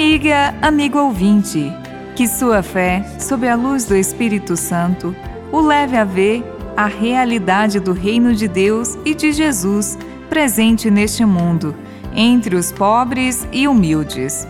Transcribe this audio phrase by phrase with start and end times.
[0.00, 1.70] Amiga, amigo ouvinte,
[2.16, 5.14] que sua fé, sob a luz do Espírito Santo,
[5.52, 6.42] o leve a ver
[6.74, 9.98] a realidade do reino de Deus e de Jesus
[10.30, 11.76] presente neste mundo,
[12.16, 14.48] entre os pobres e humildes.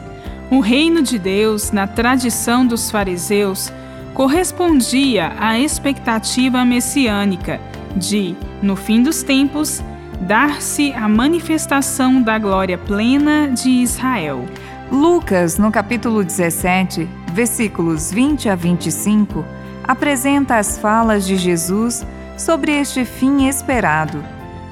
[0.52, 3.72] O reino de Deus, na tradição dos fariseus,
[4.14, 7.60] correspondia à expectativa messiânica
[7.96, 9.82] de, no fim dos tempos,
[10.20, 14.44] dar-se a manifestação da glória plena de Israel.
[14.90, 19.44] Lucas, no capítulo 17, versículos 20 a 25,
[19.84, 22.04] apresenta as falas de Jesus
[22.36, 24.20] sobre este fim esperado.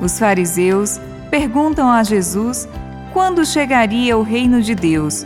[0.00, 1.00] Os fariseus
[1.30, 2.68] perguntam a Jesus
[3.12, 5.24] quando chegaria o reino de Deus.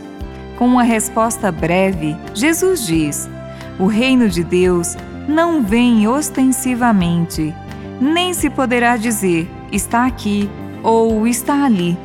[0.59, 3.27] Com uma resposta breve, Jesus diz:
[3.79, 4.95] O reino de Deus
[5.27, 7.51] não vem ostensivamente,
[7.99, 10.47] nem se poderá dizer está aqui
[10.83, 11.97] ou está ali,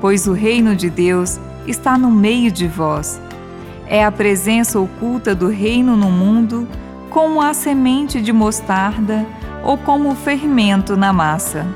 [0.00, 3.20] pois o reino de Deus está no meio de vós.
[3.86, 6.68] É a presença oculta do reino no mundo,
[7.10, 9.26] como a semente de mostarda
[9.64, 11.66] ou como o fermento na massa.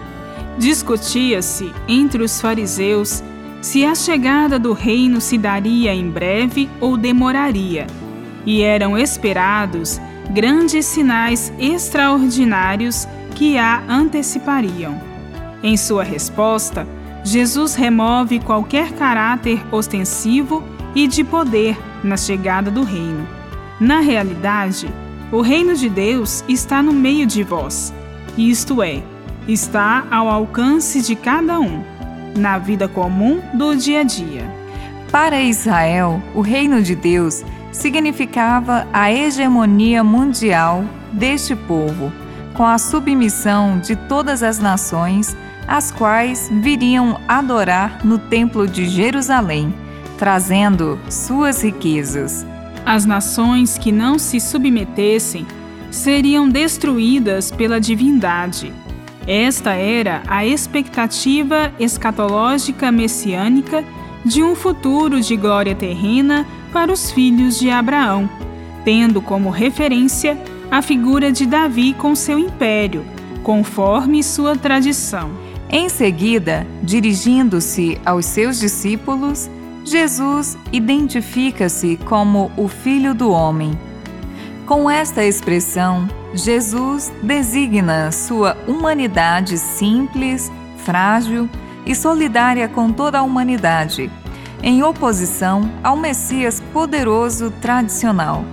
[0.58, 3.22] Discutia-se entre os fariseus
[3.62, 7.86] se a chegada do reino se daria em breve ou demoraria,
[8.44, 15.00] e eram esperados grandes sinais extraordinários que a antecipariam.
[15.62, 16.86] Em sua resposta,
[17.24, 20.62] Jesus remove qualquer caráter ostensivo
[20.94, 23.26] e de poder na chegada do reino.
[23.80, 24.92] Na realidade,
[25.30, 27.92] o reino de Deus está no meio de vós,
[28.36, 29.02] isto é,
[29.46, 31.82] está ao alcance de cada um,
[32.36, 34.44] na vida comum do dia a dia.
[35.10, 42.12] Para Israel, o reino de Deus significava a hegemonia mundial deste povo,
[42.54, 49.74] com a submissão de todas as nações, as quais viriam adorar no Templo de Jerusalém,
[50.18, 52.46] trazendo suas riquezas.
[52.84, 55.46] As nações que não se submetessem
[55.90, 58.72] seriam destruídas pela divindade.
[59.26, 63.84] Esta era a expectativa escatológica messiânica
[64.24, 68.28] de um futuro de glória terrena para os filhos de Abraão,
[68.84, 70.36] tendo como referência
[70.70, 73.04] a figura de Davi com seu império,
[73.42, 75.41] conforme sua tradição.
[75.74, 79.50] Em seguida, dirigindo-se aos seus discípulos,
[79.82, 83.72] Jesus identifica-se como o Filho do Homem.
[84.66, 91.48] Com esta expressão, Jesus designa sua humanidade simples, frágil
[91.86, 94.10] e solidária com toda a humanidade,
[94.62, 98.44] em oposição ao Messias poderoso tradicional.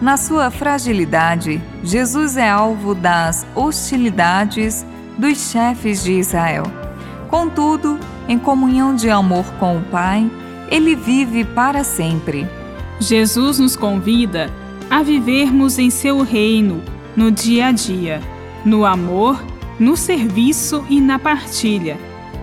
[0.00, 6.64] Na sua fragilidade, Jesus é alvo das hostilidades dos chefes de Israel.
[7.28, 10.30] Contudo, em comunhão de amor com o Pai,
[10.70, 12.46] ele vive para sempre.
[12.98, 14.50] Jesus nos convida
[14.90, 16.82] a vivermos em seu reino,
[17.16, 18.20] no dia a dia,
[18.64, 19.42] no amor,
[19.78, 21.98] no serviço e na partilha,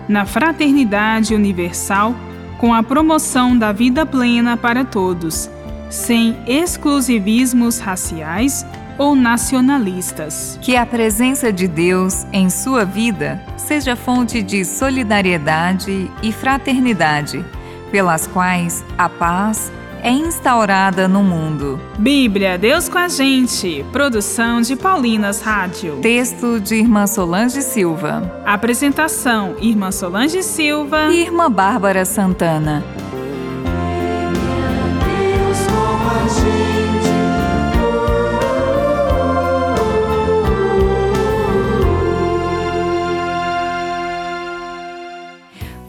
[0.08, 2.14] na fraternidade universal,
[2.58, 5.50] com a promoção da vida plena para todos,
[5.90, 8.64] sem exclusivismos raciais
[8.98, 10.58] ou nacionalistas.
[10.62, 17.44] Que a presença de Deus em sua vida seja fonte de solidariedade e fraternidade
[17.90, 19.70] pelas quais a paz
[20.04, 21.80] é instaurada no mundo.
[21.98, 23.82] Bíblia, Deus com a gente.
[23.90, 25.96] Produção de Paulinas Rádio.
[26.02, 28.42] Texto de Irmã Solange Silva.
[28.44, 32.84] Apresentação: Irmã Solange Silva e Irmã Bárbara Santana.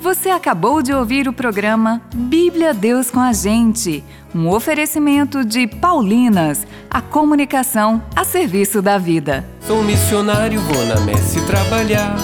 [0.06, 4.04] Você acabou de ouvir o programa Bíblia Deus com a Gente,
[4.36, 9.44] um oferecimento de Paulinas, a comunicação a serviço da vida.
[9.62, 12.16] Sou missionário, vou na messe trabalhar.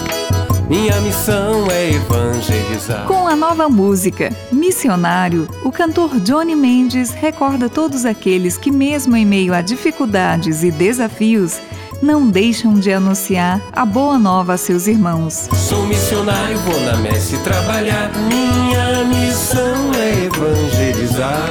[0.70, 3.08] Minha missão é evangelizar.
[3.08, 9.26] Com a nova música Missionário, o cantor Johnny Mendes recorda todos aqueles que, mesmo em
[9.26, 11.60] meio a dificuldades e desafios,
[12.02, 15.48] não deixam de anunciar a boa nova a seus irmãos.
[15.54, 18.12] Sou missionário, vou na messe trabalhar.
[18.28, 21.50] Minha missão é evangelizar.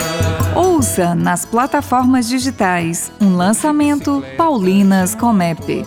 [0.55, 5.87] Ouça nas plataformas digitais um lançamento Paulinas Comep.